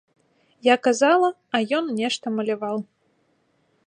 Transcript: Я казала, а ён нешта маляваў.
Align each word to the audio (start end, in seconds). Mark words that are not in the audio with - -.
Я 0.67 0.75
казала, 0.87 1.29
а 1.57 1.61
ён 1.79 1.91
нешта 1.99 2.25
маляваў. 2.39 2.77